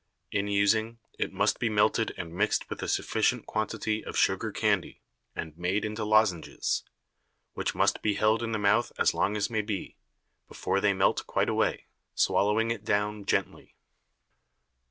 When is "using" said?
0.47-0.97